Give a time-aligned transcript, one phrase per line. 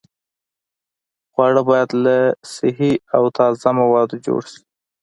[1.31, 2.17] خواړه باید له
[2.53, 4.61] صحي او تازه موادو جوړ شي.